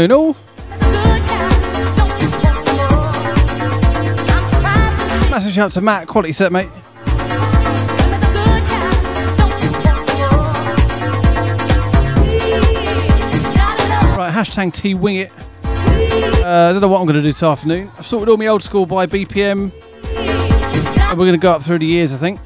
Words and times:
afternoon, 0.00 0.12
all. 0.12 0.36
Massive 5.30 5.52
shout 5.52 5.66
out 5.66 5.72
to 5.72 5.80
Matt, 5.80 6.08
quality 6.08 6.32
set, 6.32 6.52
mate. 6.52 6.68
Right, 14.16 14.32
hashtag 14.32 14.74
T 14.74 14.94
Wing 14.94 15.16
It. 15.16 15.32
Uh, 16.42 16.70
I 16.70 16.72
don't 16.72 16.80
know 16.80 16.88
what 16.88 17.00
I'm 17.00 17.06
going 17.06 17.16
to 17.16 17.22
do 17.22 17.28
this 17.28 17.42
afternoon. 17.42 17.90
I've 17.98 18.06
sorted 18.06 18.28
all 18.28 18.36
my 18.36 18.46
old 18.46 18.62
school 18.62 18.86
by 18.86 19.06
BPM. 19.06 19.72
And 21.10 21.18
we're 21.18 21.26
going 21.26 21.32
to 21.32 21.38
go 21.38 21.52
up 21.52 21.62
through 21.62 21.80
the 21.80 21.86
years, 21.86 22.12
I 22.14 22.16
think. 22.16 22.40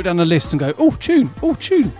Look 0.00 0.06
down 0.06 0.16
the 0.16 0.24
list 0.24 0.54
and 0.54 0.60
go, 0.60 0.72
oh, 0.78 0.92
tune, 0.92 1.30
oh, 1.42 1.52
tune. 1.52 1.92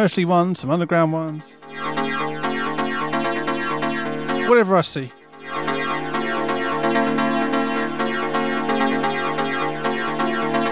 Commercially 0.00 0.24
ones, 0.24 0.58
some 0.58 0.70
underground 0.70 1.12
ones. 1.12 1.56
Whatever 4.48 4.78
I 4.78 4.80
see. 4.80 5.12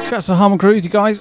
Shouts 0.09 0.25
to 0.29 0.35
Harmon 0.35 0.57
Cruise, 0.59 0.83
you 0.87 0.91
guys. 0.91 1.19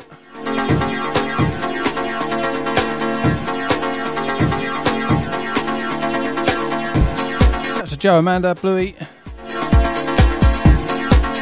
Shouts 7.66 7.89
to 7.89 7.97
Joe, 7.97 8.19
Amanda, 8.19 8.56
Bluey. 8.56 8.95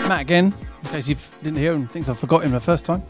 Matt 0.07 0.21
again, 0.21 0.51
in 0.81 0.89
case 0.89 1.07
you 1.07 1.15
didn't 1.43 1.59
hear 1.59 1.75
him, 1.75 1.87
thinks 1.87 2.09
I 2.09 2.15
forgot 2.15 2.43
him 2.43 2.53
the 2.53 2.59
first 2.59 2.85
time. 2.85 3.03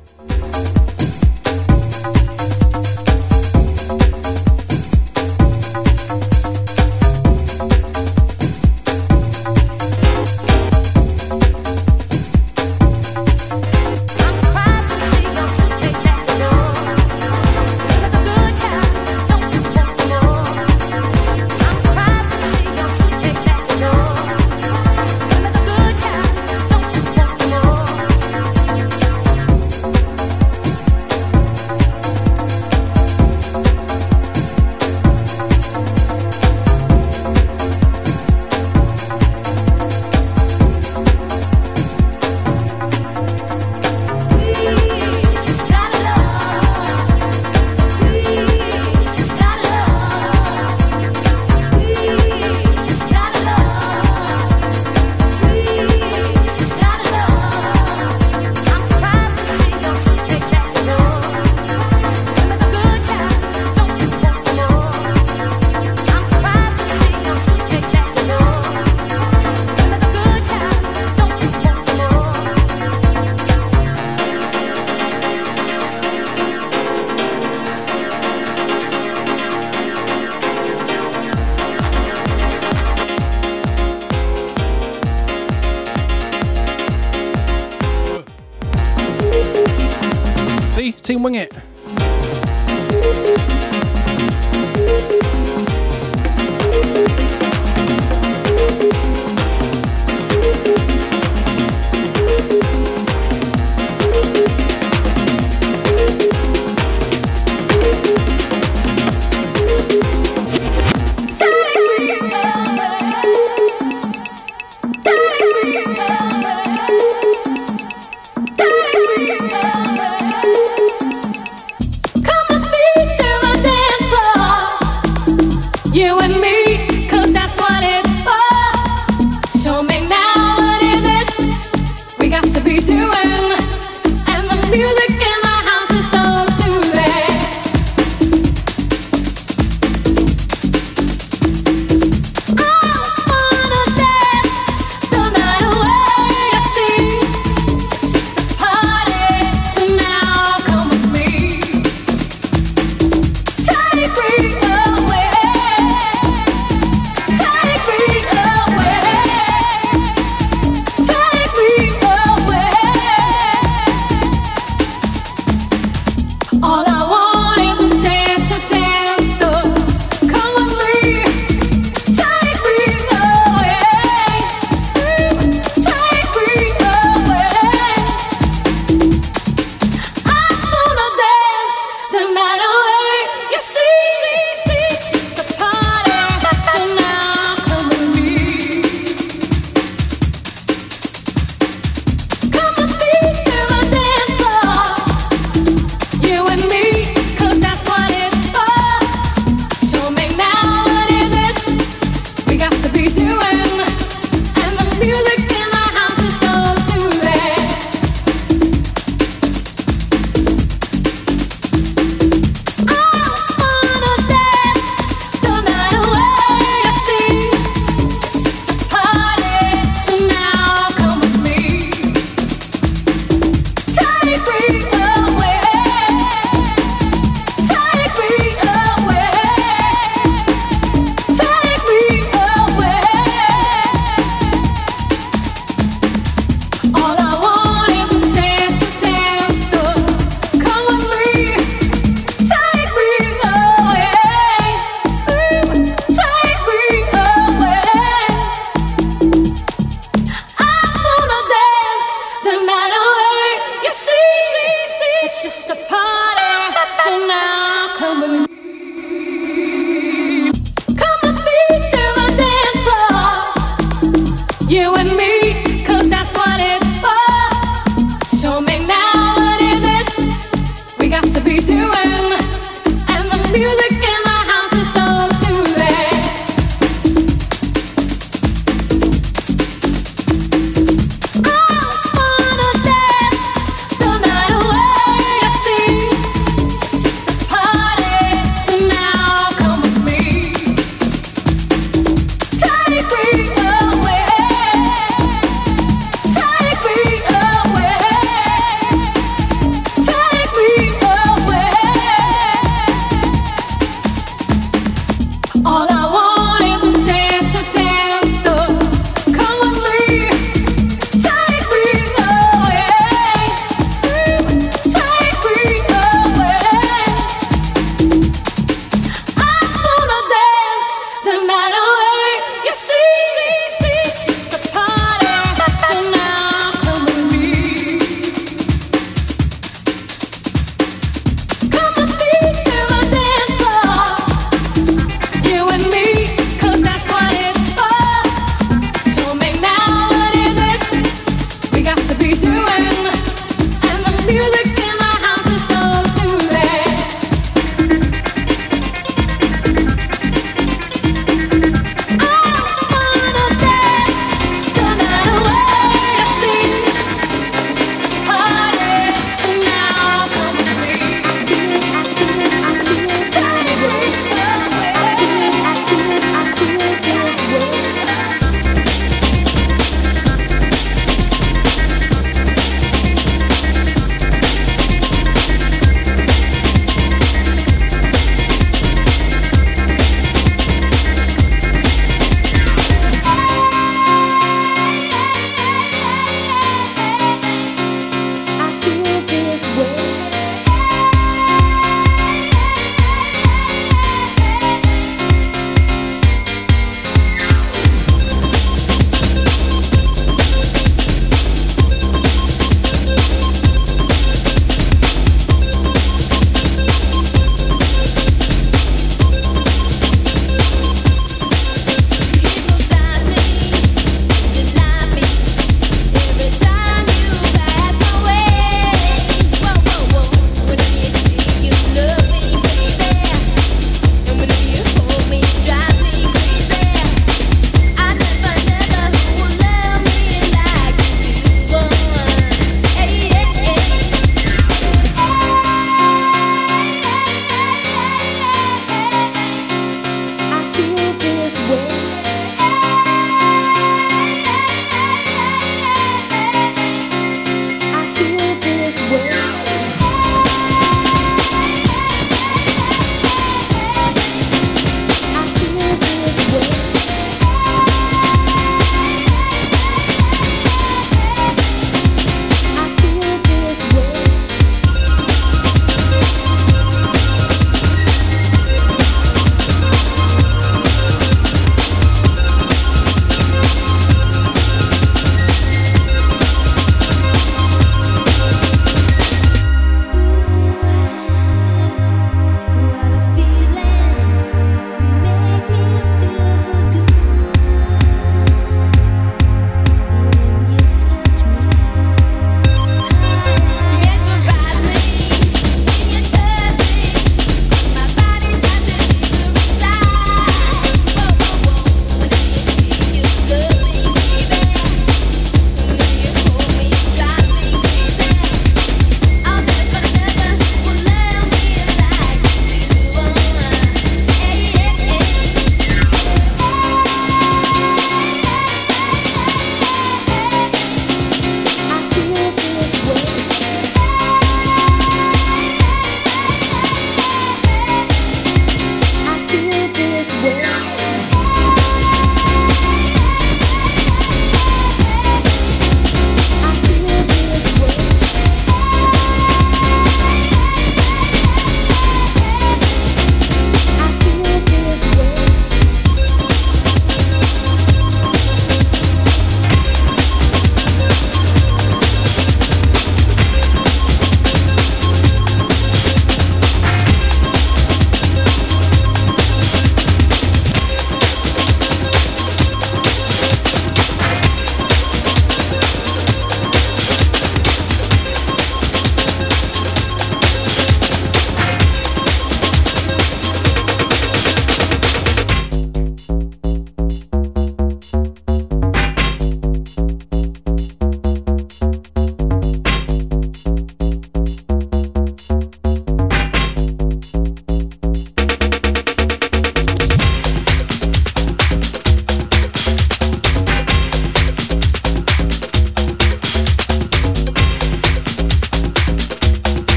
Music 344.27 344.74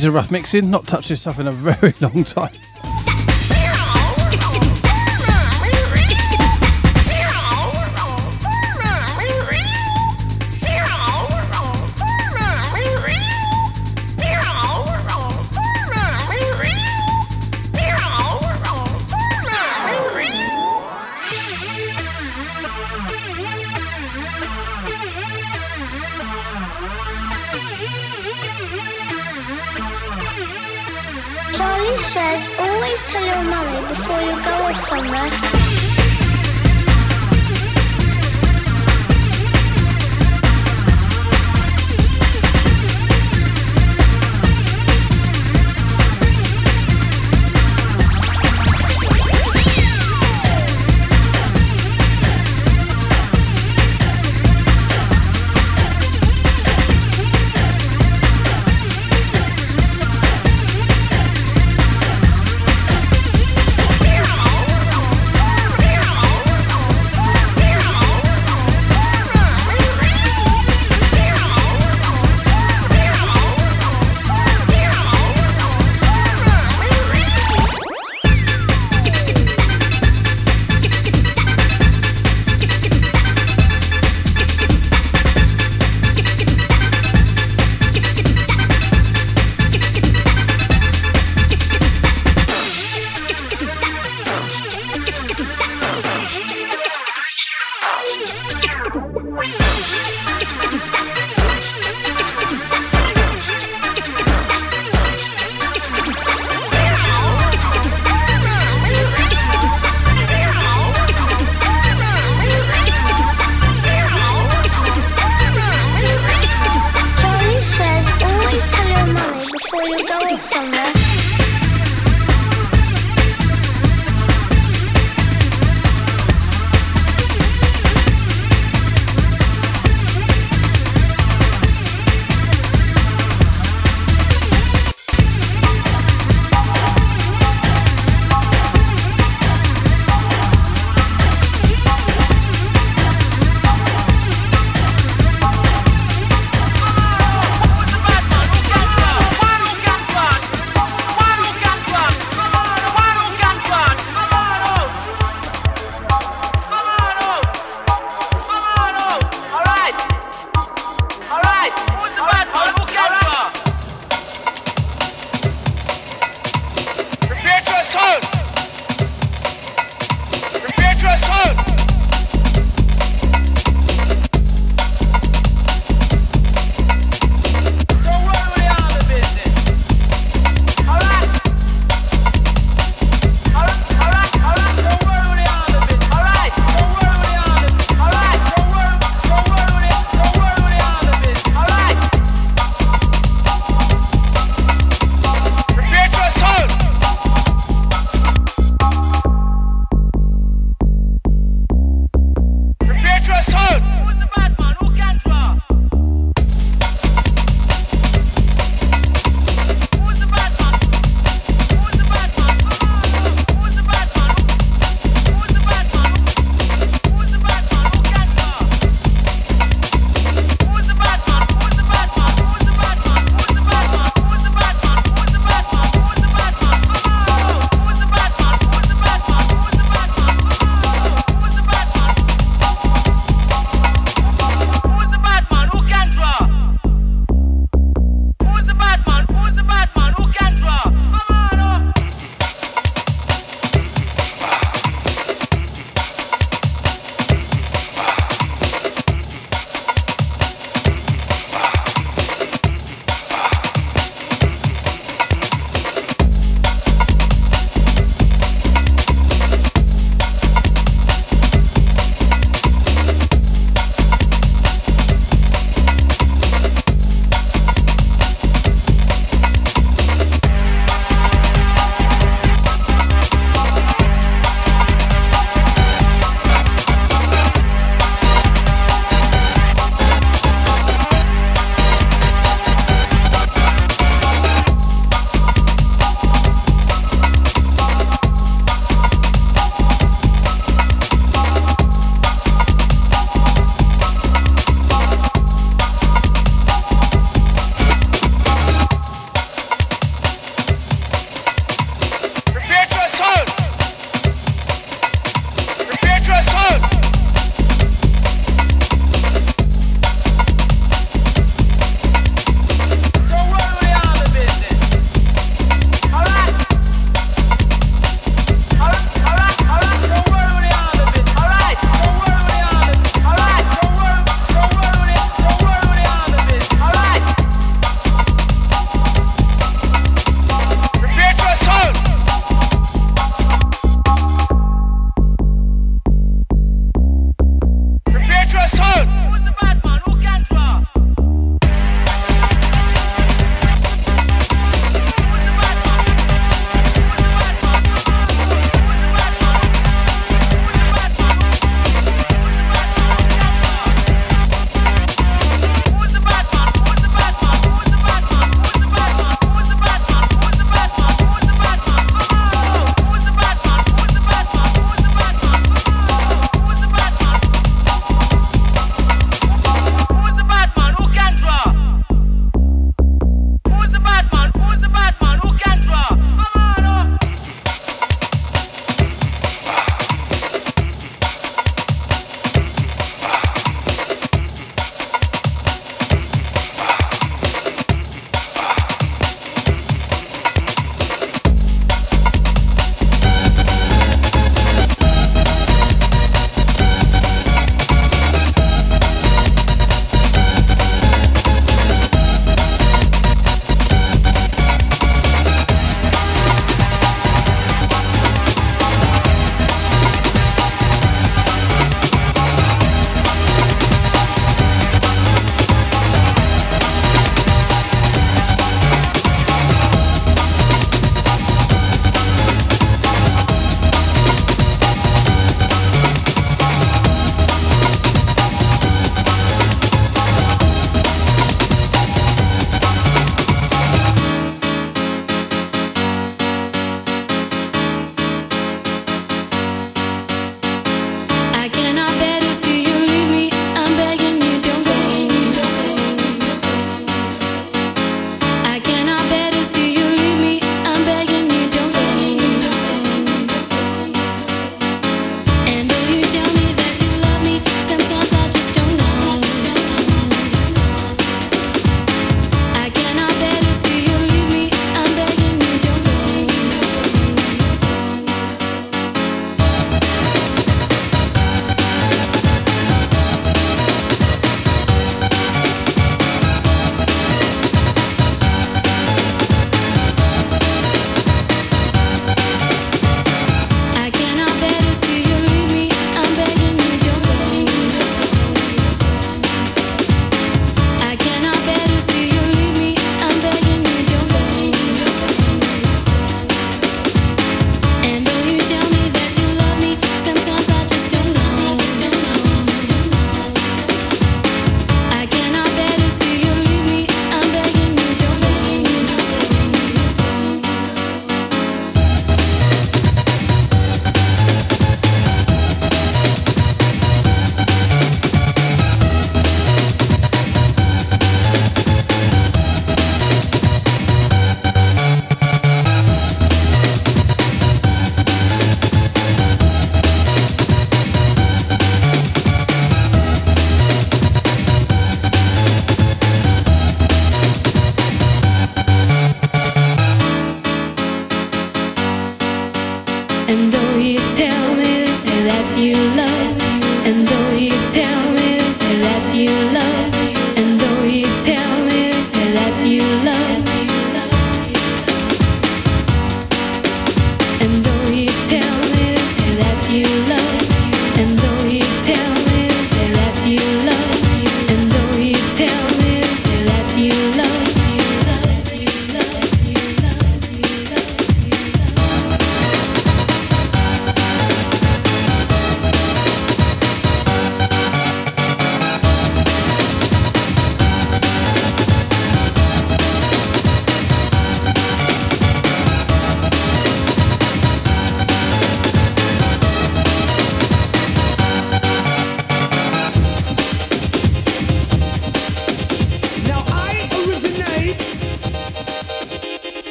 These 0.00 0.06
are 0.06 0.12
rough 0.12 0.30
mixing. 0.30 0.70
Not 0.70 0.86
touched 0.86 1.10
this 1.10 1.20
stuff 1.20 1.38
in 1.38 1.46
a 1.46 1.52
very 1.70 1.92
long 2.00 2.24
time. 2.24 2.54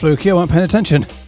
Fluky. 0.00 0.30
I 0.30 0.32
wasn't 0.32 0.52
paying 0.52 0.64
attention. 0.64 1.19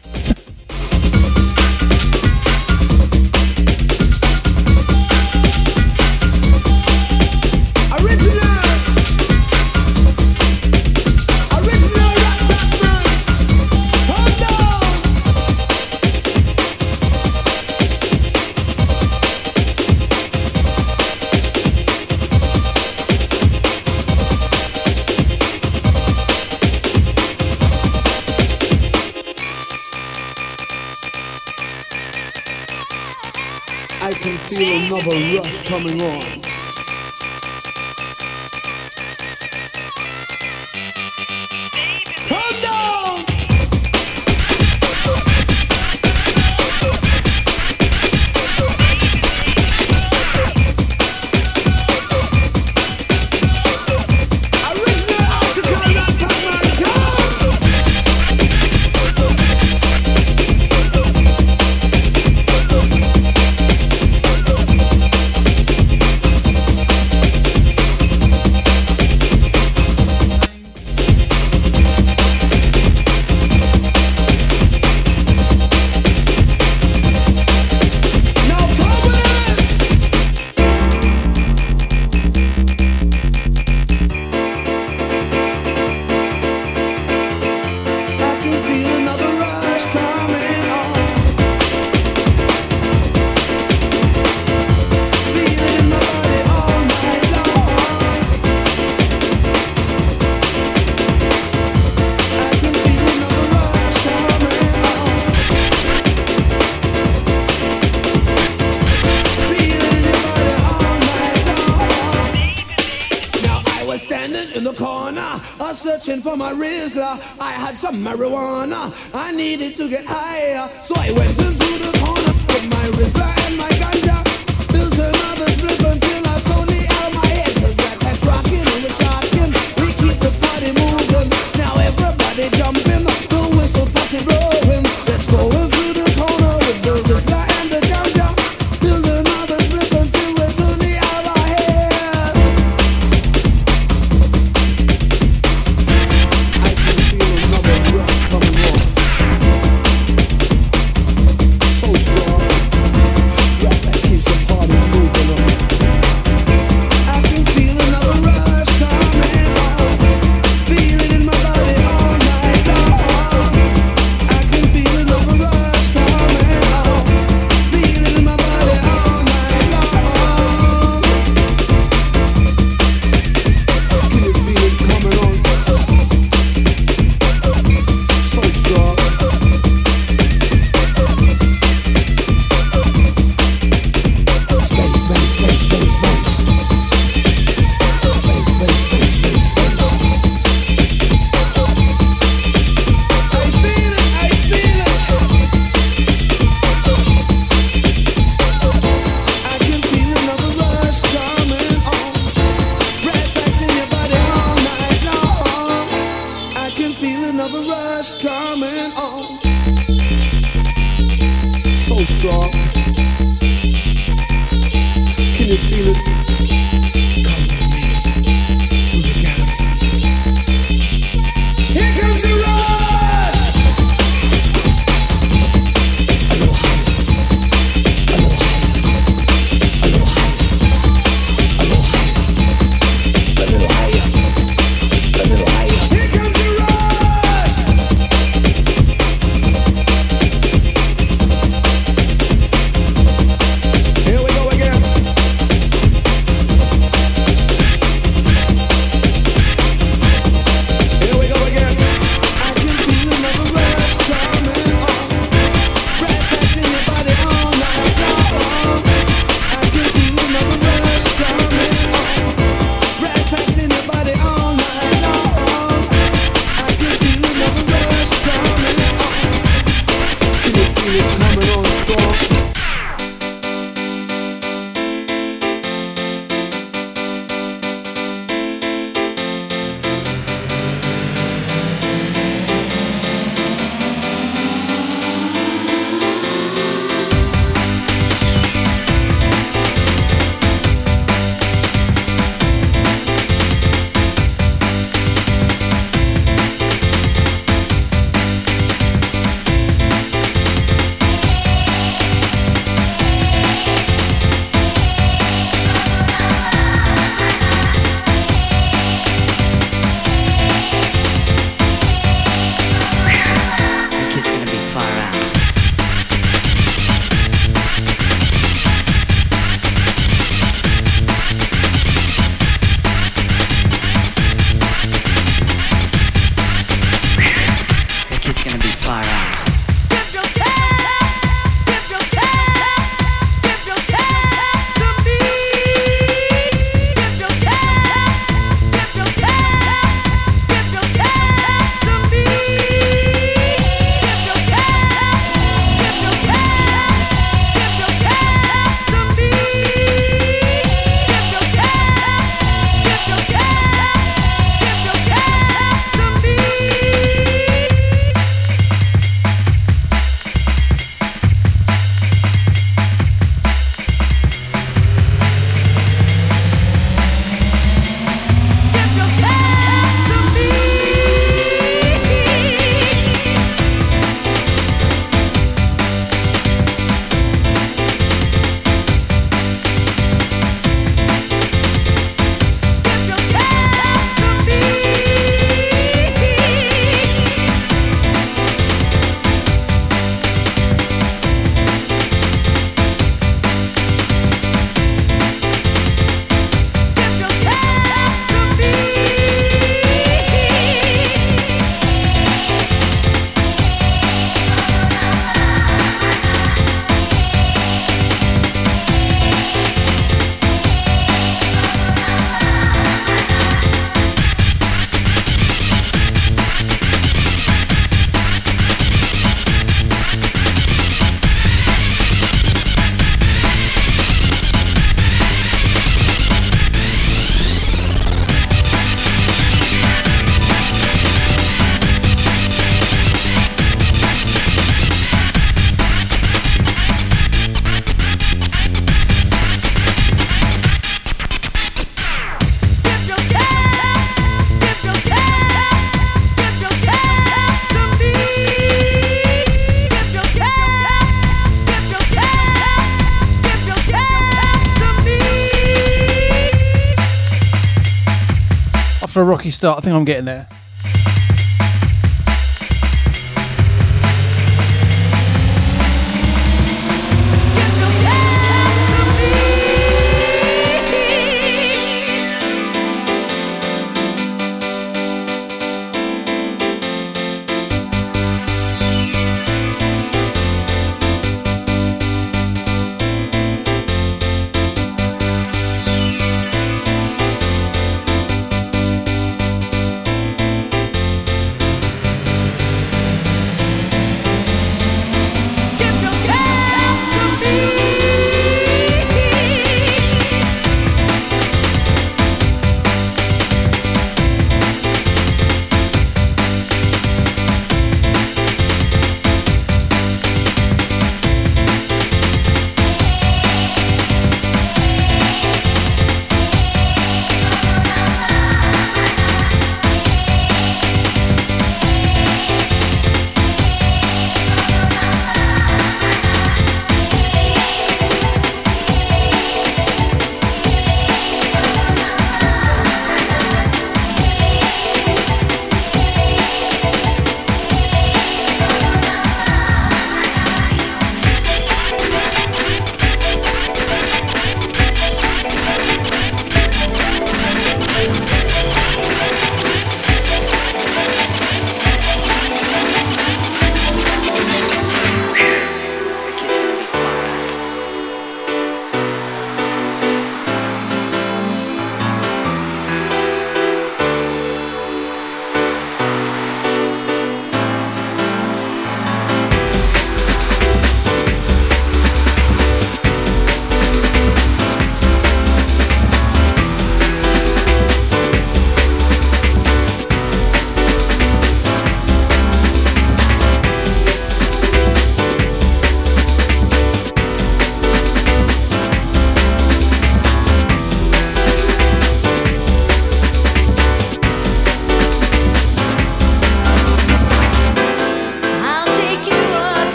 Rocky 459.42 459.50
start. 459.50 459.78
I 459.78 459.80
think 459.80 459.96
I'm 459.96 460.04
getting 460.04 460.26
there. 460.26 460.46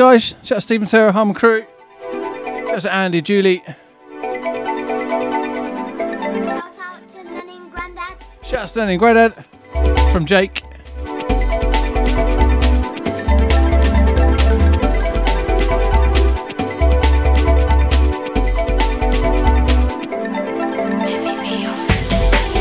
Guys. 0.00 0.28
Shout 0.28 0.52
out 0.52 0.54
to 0.54 0.60
Stephen, 0.62 0.88
Sarah, 0.88 1.12
Harmon 1.12 1.34
Crew. 1.34 1.66
Shout 2.00 2.74
out 2.74 2.80
to 2.80 2.92
Andy, 2.94 3.20
Julie. 3.20 3.62
Shout 8.42 8.62
out 8.62 8.68
to 8.68 8.82
Nanny 8.82 8.96
and 8.96 8.98
Grandad. 8.98 9.44
From 10.10 10.24
Jake. 10.24 10.62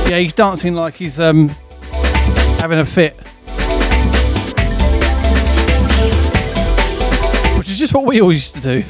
Yeah, 0.10 0.18
he's 0.18 0.34
dancing 0.34 0.74
like 0.74 0.96
he's 0.96 1.22
um 1.22 1.48
having 2.60 2.80
a 2.80 2.86
fit. 2.86 3.18
Just 7.90 7.96
what 7.96 8.06
we 8.06 8.22
all 8.22 8.32
used 8.32 8.54
to 8.54 8.62
do. 8.62 8.84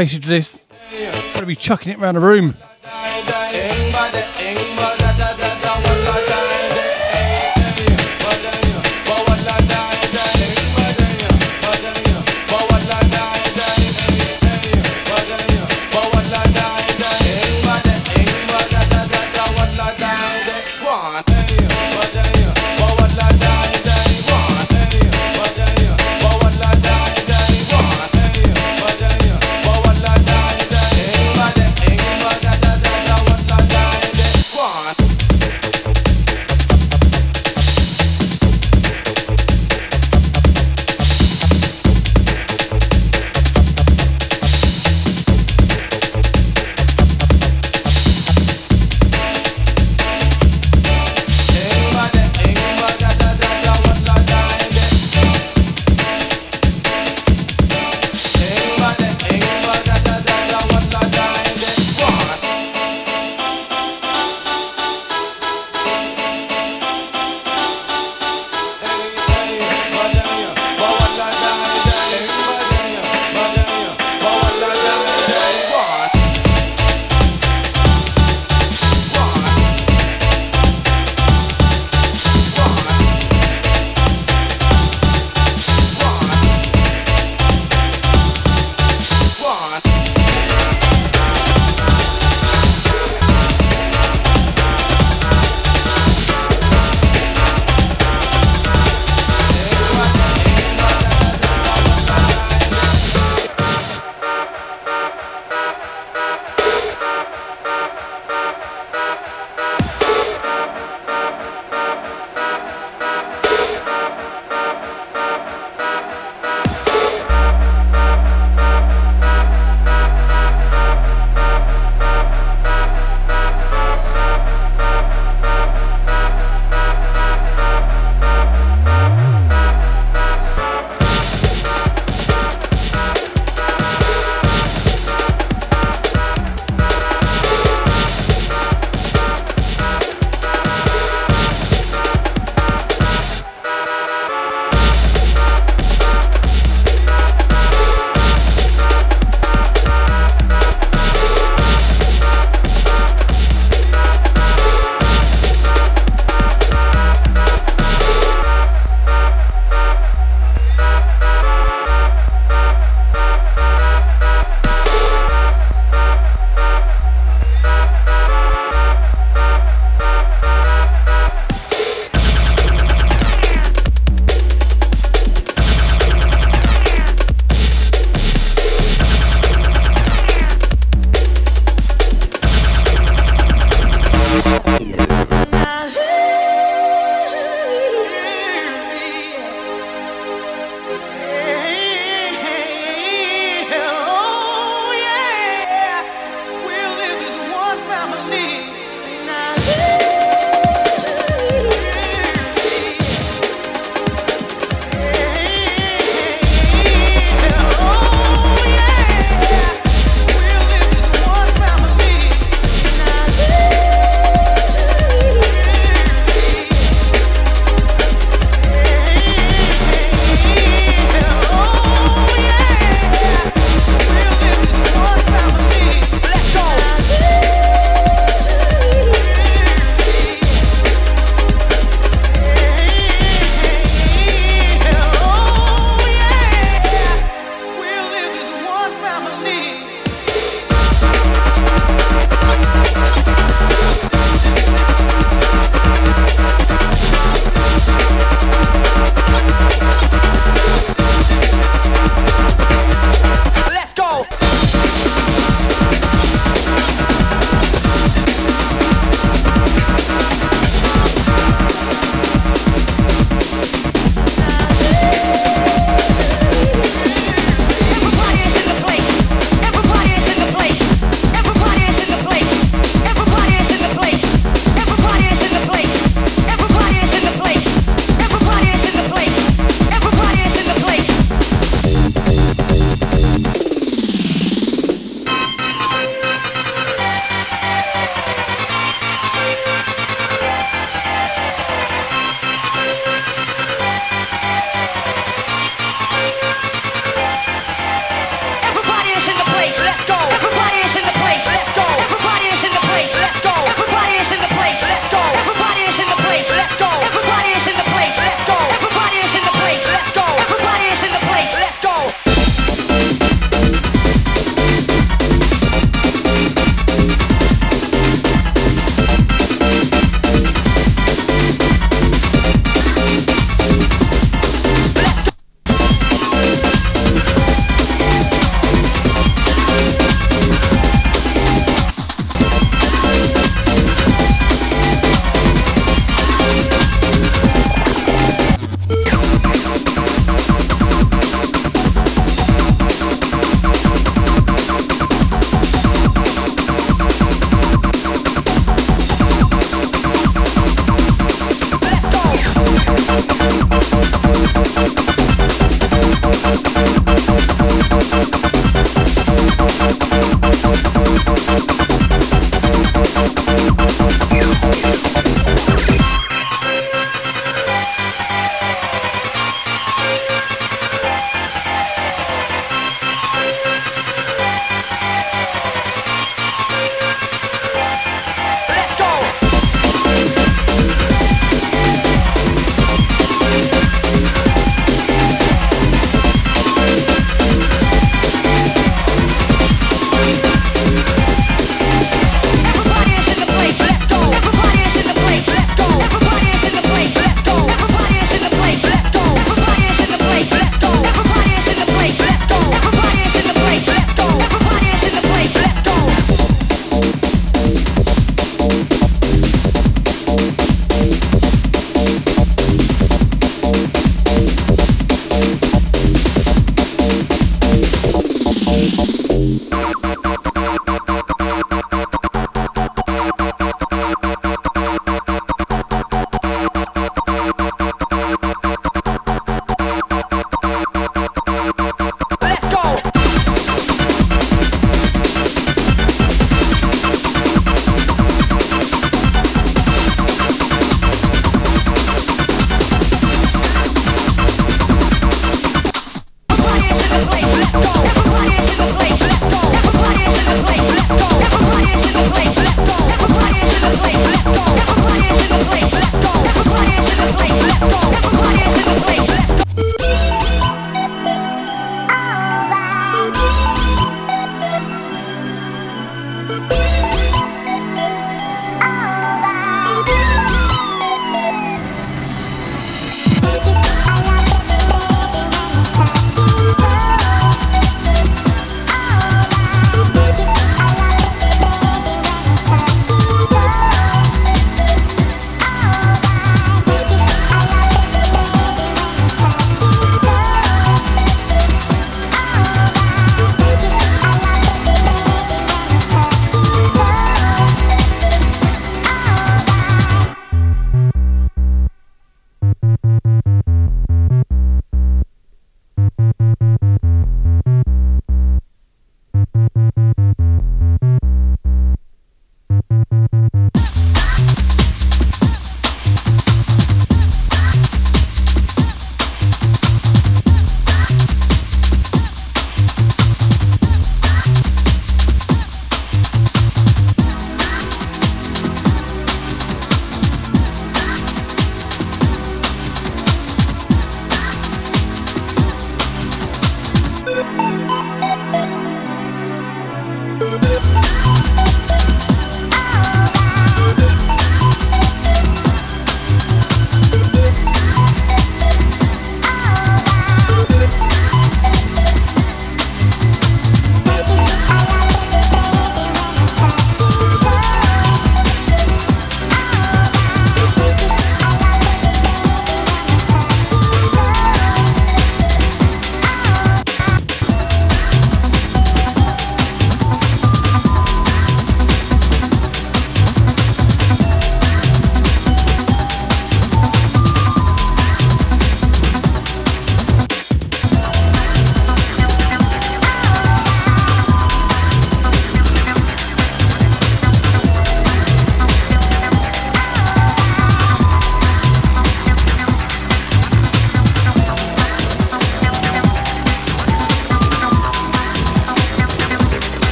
Patience 0.00 0.24
to 0.24 0.30
this. 0.30 0.62
Gotta 1.34 1.44
be 1.44 1.54
chucking 1.54 1.92
it 1.92 1.98
around 1.98 2.14
the 2.14 2.22
room. 2.22 2.56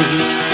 I 0.00 0.47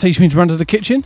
teach 0.00 0.18
me 0.18 0.30
to 0.30 0.36
run 0.36 0.48
to 0.48 0.56
the 0.56 0.64
kitchen. 0.64 1.04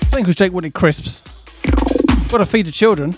I 0.00 0.16
think 0.16 0.26
because 0.26 0.36
Jake 0.36 0.52
wanted 0.52 0.72
crisps. 0.72 1.20
Got 2.30 2.38
to 2.38 2.46
feed 2.46 2.64
the 2.64 2.72
children. 2.72 3.14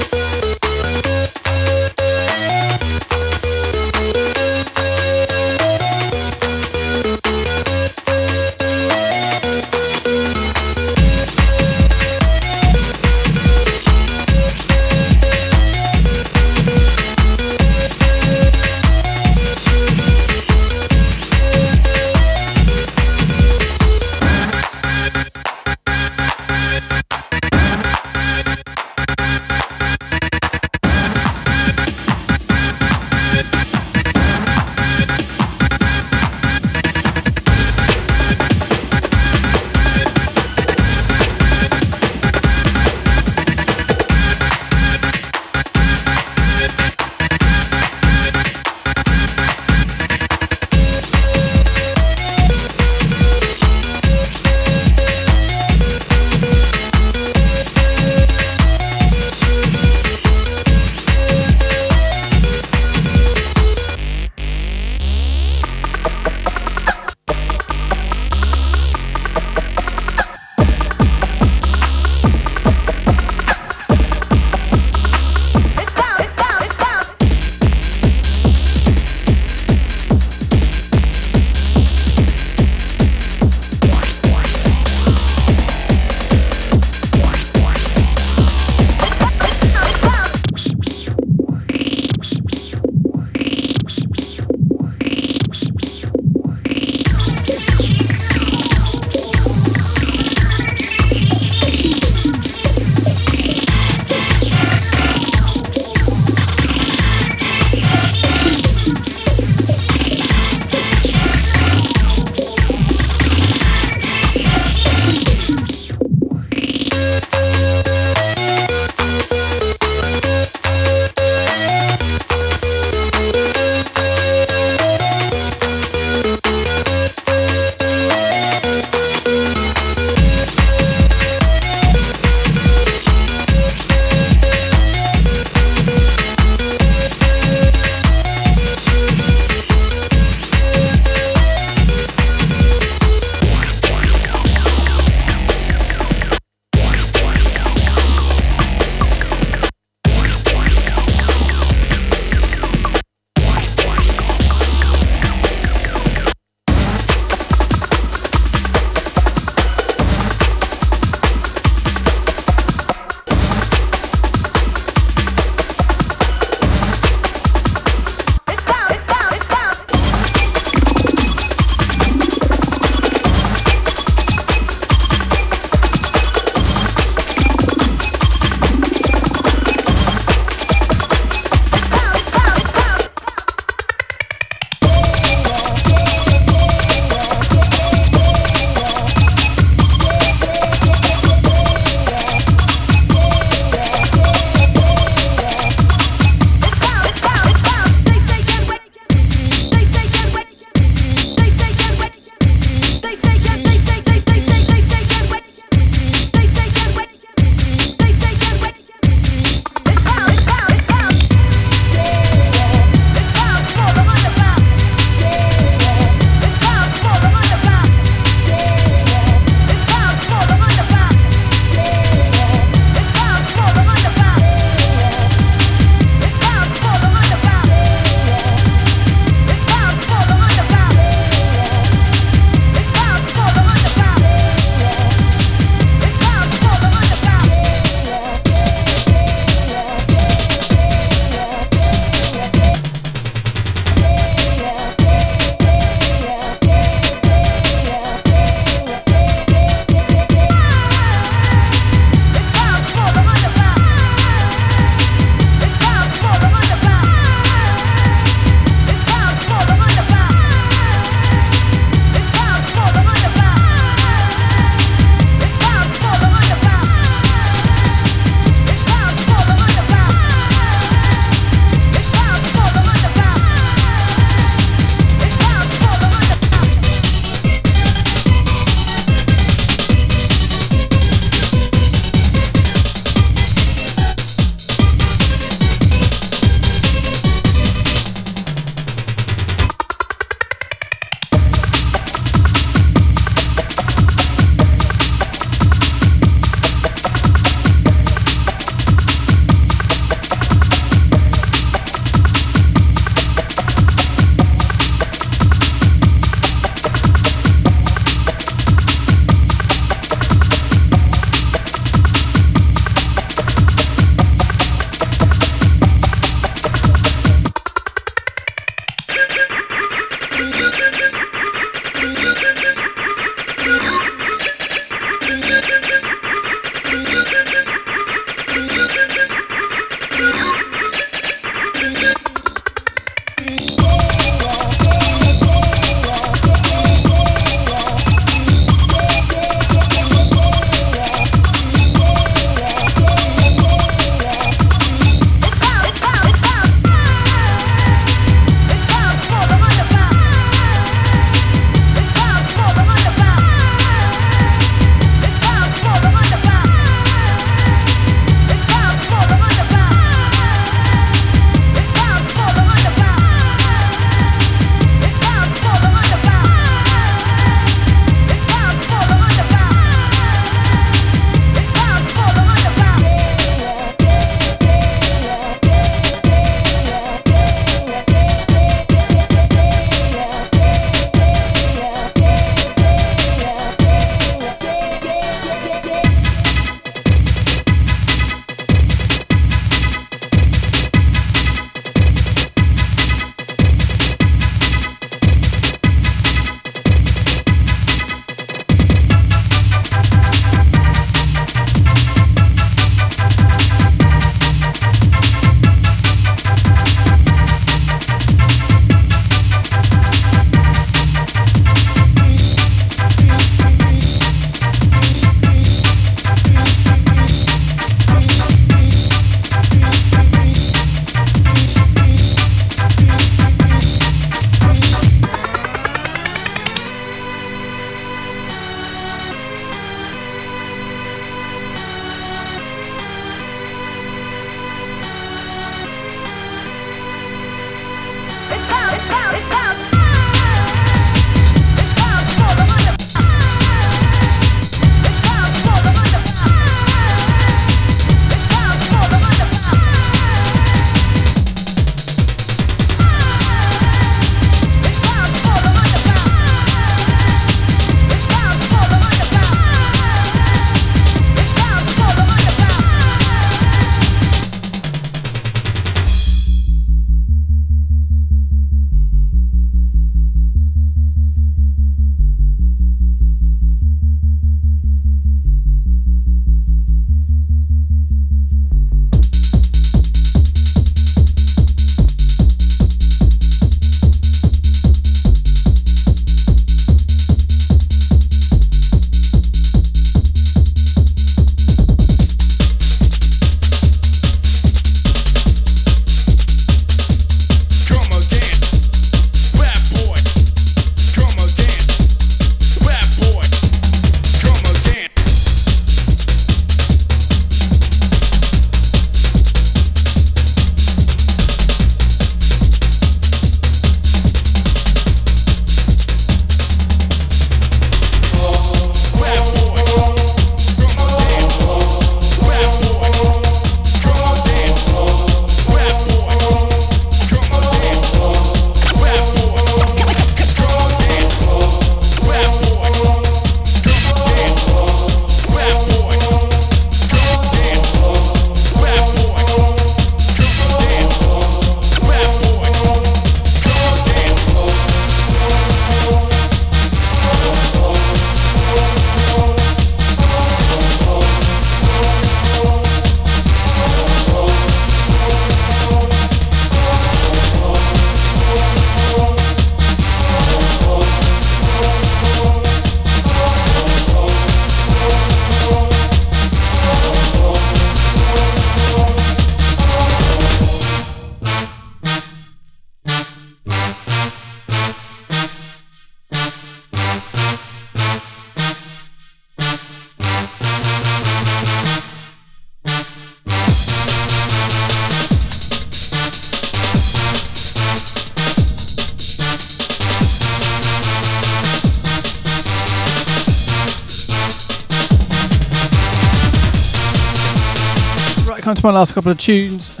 to 598.82 598.88
my 598.88 598.94
last 598.94 599.14
couple 599.14 599.30
of 599.30 599.38
tunes. 599.38 600.00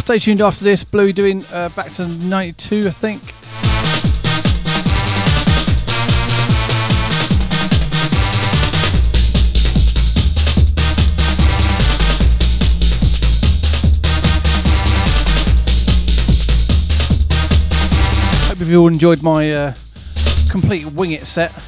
Stay 0.00 0.18
tuned 0.18 0.42
after 0.42 0.64
this. 0.64 0.84
Blue 0.84 1.14
doing 1.14 1.42
uh, 1.50 1.70
back 1.70 1.90
to 1.92 2.06
92, 2.06 2.88
I 2.88 2.90
think. 2.90 3.22
Hope 18.48 18.68
you 18.68 18.80
all 18.82 18.88
enjoyed 18.88 19.22
my 19.22 19.50
uh, 19.50 19.74
complete 20.50 20.84
wing 20.92 21.12
it 21.12 21.26
set. 21.26 21.65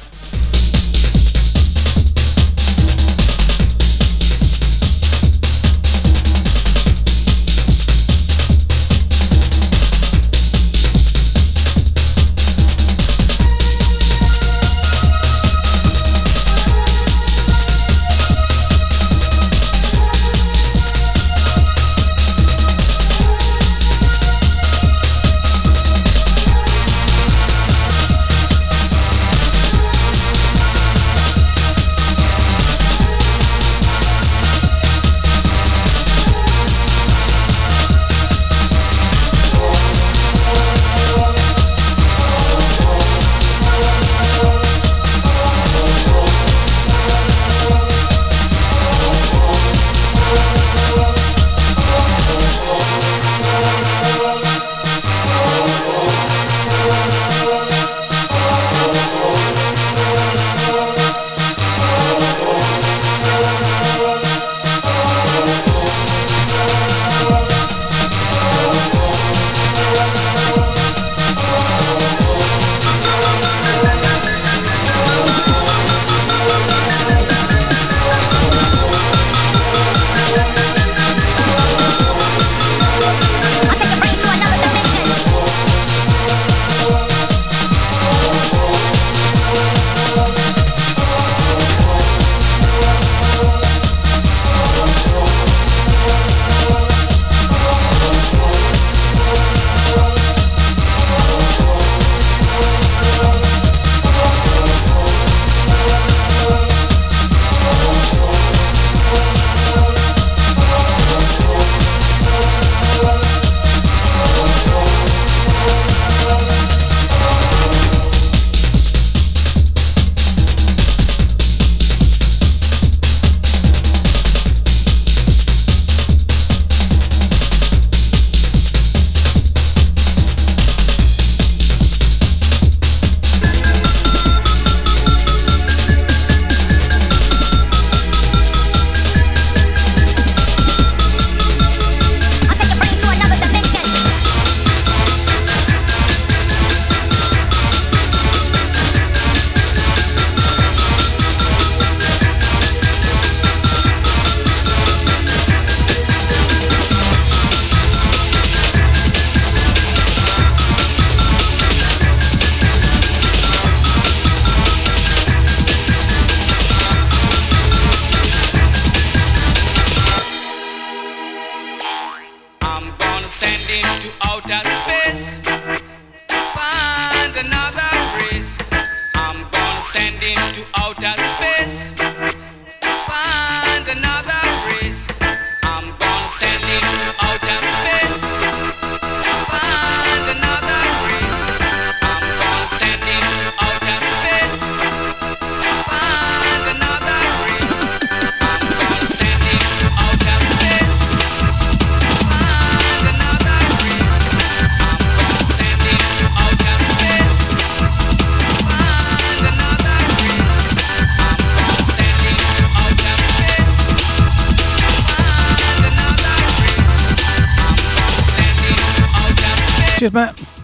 Cheers, 219.99 220.13
Matt. 220.13 220.58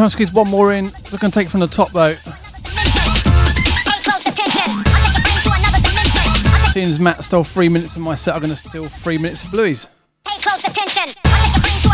Right, 0.00 0.06
I'm 0.06 0.12
gonna 0.12 0.16
try 0.16 0.24
and 0.24 0.30
squeeze 0.30 0.32
one 0.32 0.48
more 0.48 0.72
in. 0.72 0.86
I'm 0.86 1.18
gonna 1.18 1.30
take 1.30 1.48
from 1.48 1.60
the 1.60 1.66
top 1.66 1.92
though. 1.92 2.14
Seeing 6.72 6.88
as 6.88 6.98
Matt 6.98 7.22
stole 7.22 7.44
three 7.44 7.68
minutes 7.68 7.96
of 7.96 8.02
my 8.02 8.14
set, 8.14 8.34
I'm 8.34 8.40
gonna 8.40 8.56
steal 8.56 8.86
three 8.86 9.18
minutes 9.18 9.44
of 9.44 9.50
Bluey's. 9.50 9.88
Pay 10.24 10.40
close 10.40 10.64
attention. 10.64 11.12
I'll 11.26 11.60
take 11.60 11.84
your 11.84 11.90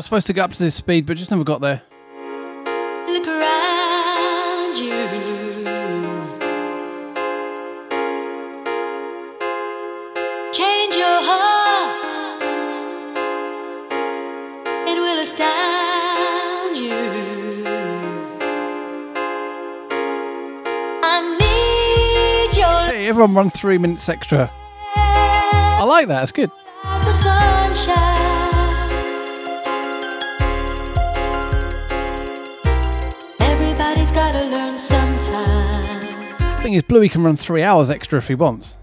was 0.00 0.06
supposed 0.06 0.26
to 0.26 0.32
get 0.32 0.44
up 0.44 0.52
to 0.54 0.58
this 0.62 0.74
speed, 0.74 1.04
but 1.04 1.14
just 1.18 1.30
never 1.30 1.44
got 1.44 1.60
there. 1.60 1.82
look 3.06 3.28
around 3.28 4.78
you. 4.78 4.96
Change 10.52 10.96
your 10.96 11.20
heart, 11.20 12.42
it 14.88 14.96
will 14.98 15.22
astound 15.22 16.76
you. 16.78 16.96
I 21.04 21.20
need 22.48 22.56
your 22.58 22.96
Hey, 22.96 23.06
everyone 23.06 23.34
run 23.34 23.50
three 23.50 23.76
minutes 23.76 24.08
extra. 24.08 24.50
I 24.96 25.84
like 25.84 26.08
that, 26.08 26.22
it's 26.22 26.32
good. 26.32 26.50
Thing 36.62 36.74
is, 36.74 36.82
Bluey 36.82 37.08
can 37.08 37.24
run 37.24 37.36
three 37.38 37.62
hours 37.62 37.88
extra 37.88 38.18
if 38.18 38.28
he 38.28 38.34
wants. 38.34 38.74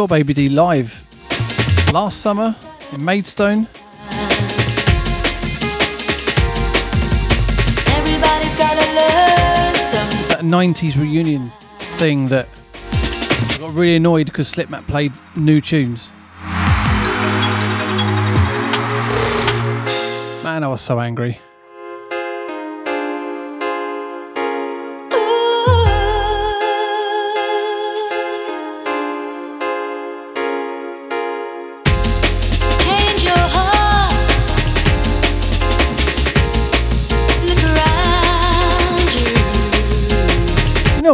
Saw 0.00 0.06
Baby 0.06 0.32
D 0.32 0.48
live 0.48 1.04
last 1.92 2.22
summer 2.22 2.56
in 2.90 3.04
Maidstone? 3.04 3.66
Everybody's 7.86 8.56
gotta 8.56 8.86
learn. 8.96 9.74
That 10.28 10.40
90s 10.40 10.98
reunion 10.98 11.52
thing 11.98 12.28
that 12.28 12.48
I 12.80 13.58
got 13.58 13.74
really 13.74 13.96
annoyed 13.96 14.24
because 14.24 14.50
Slipmatt 14.50 14.86
played 14.86 15.12
new 15.36 15.60
tunes. 15.60 16.10
Man, 20.42 20.64
I 20.64 20.68
was 20.68 20.80
so 20.80 20.98
angry. 20.98 21.38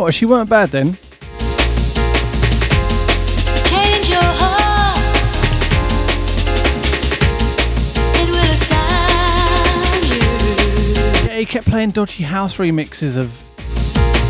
What? 0.06 0.14
She 0.14 0.24
weren't 0.24 0.48
bad 0.48 0.70
then. 0.70 0.96
Change 3.66 4.08
your 4.08 4.22
heart. 4.22 5.02
It 8.14 8.28
will 8.30 8.50
astound 8.54 10.04
you. 10.04 11.28
Yeah, 11.28 11.38
he 11.38 11.44
kept 11.44 11.66
playing 11.66 11.90
dodgy 11.90 12.22
house 12.22 12.58
remixes 12.58 13.16
of 13.16 13.34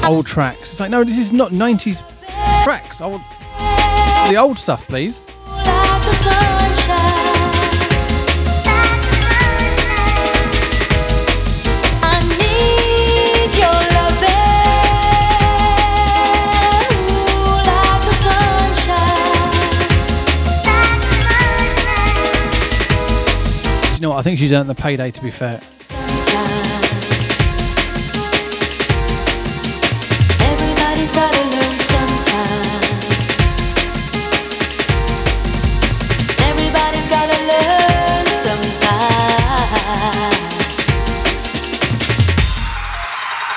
old 0.07 0.25
tracks. 0.25 0.73
It's 0.73 0.81
like, 0.81 0.91
no, 0.91 1.05
this 1.05 1.19
is 1.19 1.31
not 1.31 1.51
90s 1.51 2.03
tracks. 2.65 3.03
I 3.03 3.07
want 3.09 3.23
the 4.31 4.39
old 4.39 4.59
stuff, 4.59 4.87
please. 4.89 5.21
I 24.17 24.23
think 24.23 24.39
she's 24.39 24.51
earned 24.51 24.71
the 24.71 24.75
payday, 24.75 25.11
to 25.11 25.23
be 25.23 25.31
fair. 25.31 25.61
Everybody's 30.41 31.13
gotta 31.13 31.43
learn 31.53 31.79
sometime. 31.79 32.81
Everybody's 36.49 37.09
gotta 37.13 37.39
learn 37.45 38.27
sometime. 38.47 39.29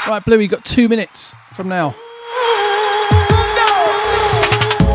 Right, 0.10 0.26
Blue, 0.26 0.40
you 0.40 0.50
got 0.50 0.66
two 0.66 0.90
minutes 0.90 1.36
from 1.54 1.70
now. 1.70 1.96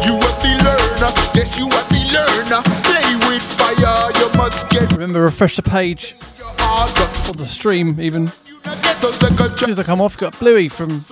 You 0.05 0.13
are 0.13 0.41
the 0.43 0.61
learner, 0.63 1.13
yes, 1.35 1.57
you 1.59 1.69
are. 2.17 2.63
Play 2.85 3.09
with 3.29 3.43
fire, 3.43 4.11
you 4.19 4.29
must 4.39 4.69
get 4.71 4.91
Remember, 4.93 5.23
refresh 5.23 5.57
the 5.57 5.63
page 5.63 6.17
or 7.29 7.35
the 7.35 7.47
stream, 7.47 8.01
even. 8.01 8.27
The 8.65 9.51
As 9.53 9.61
soon 9.61 9.71
as 9.71 9.79
I 9.79 9.83
come 9.83 10.01
off, 10.01 10.17
got 10.17 10.39
Bluey 10.39 10.69
from 10.69 11.05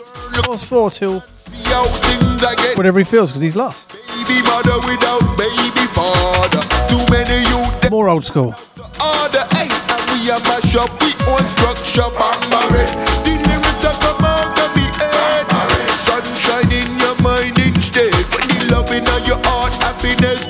past 0.45 0.65
four 0.66 0.91
till 0.91 1.20
see 1.20 1.62
how 1.65 1.85
things 1.85 2.43
I 2.45 2.55
get. 2.57 2.77
whatever 2.77 2.99
he 2.99 3.05
feels 3.05 3.31
because 3.31 3.43
he's 3.43 3.57
lost. 3.57 3.91
Baby 4.09 4.41
mother 4.49 4.79
without 4.89 5.23
baby 5.37 5.87
father. 5.93 6.62
Too 6.89 7.03
many 7.12 7.41
youth 7.51 7.91
More 7.91 8.09
old 8.09 8.24
school. 8.24 8.55
order, 9.01 9.45
hey, 9.53 9.69
and 9.69 10.03
we 10.12 10.31
a 10.31 10.39
mash 10.49 10.74
up, 10.77 10.91
we 11.03 11.12
own 11.29 11.45
structure, 11.53 12.09
bang 12.16 12.43
married. 12.49 12.91
The 13.27 13.35
lyrics 13.45 13.83
that 13.85 13.97
come 14.01 14.24
out 14.24 14.57
of 14.57 14.73
head. 14.97 15.45
Sunshine 15.93 16.73
in 16.73 16.91
your 16.99 17.16
mind 17.23 17.59
instead. 17.59 18.15
When 18.33 18.49
the 18.49 18.73
love 18.73 18.91
in 18.93 19.05
your 19.27 19.41
heart, 19.49 19.73
happiness 19.83 20.47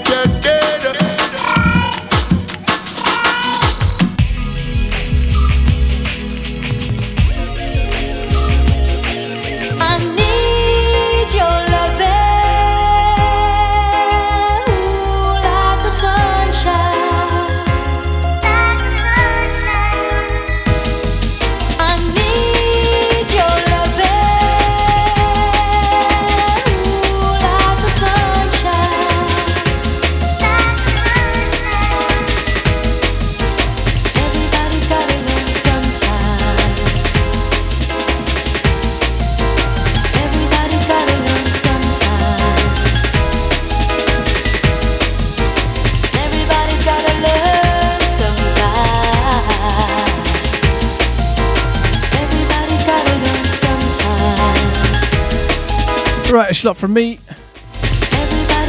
A 56.53 56.67
lot 56.67 56.77
from 56.77 56.93
me. 56.93 57.19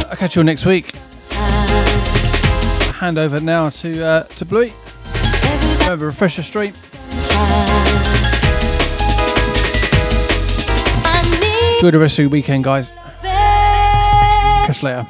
I'll 0.08 0.16
catch 0.16 0.36
you 0.36 0.40
all 0.40 0.44
next 0.46 0.64
week. 0.64 0.94
Hand 2.94 3.18
over 3.18 3.38
now 3.38 3.68
to 3.68 4.02
uh, 4.02 4.22
to 4.22 4.44
Bluey. 4.46 4.72
Remember, 5.80 6.06
refresh 6.06 6.38
your 6.38 6.44
stream. 6.44 6.72
Enjoy 11.74 11.90
the 11.90 11.98
rest 11.98 12.14
of 12.14 12.22
your 12.22 12.30
weekend, 12.30 12.64
guys. 12.64 12.90
Catch 13.20 14.82
you 14.82 14.88
later. 14.88 15.06